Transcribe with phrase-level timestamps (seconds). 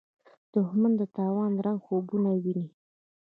[0.53, 2.67] دښمن د تاوان رنګه خوبونه ویني